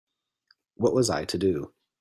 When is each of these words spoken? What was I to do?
What 0.77 0.95
was 0.95 1.11
I 1.11 1.25
to 1.25 1.37
do? 1.37 1.75